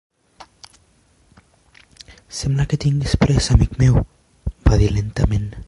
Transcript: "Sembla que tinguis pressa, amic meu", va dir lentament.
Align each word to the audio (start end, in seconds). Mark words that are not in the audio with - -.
"Sembla 2.39 2.67
que 2.71 2.81
tinguis 2.85 3.15
pressa, 3.25 3.57
amic 3.59 3.79
meu", 3.83 4.03
va 4.71 4.83
dir 4.85 4.93
lentament. 4.99 5.51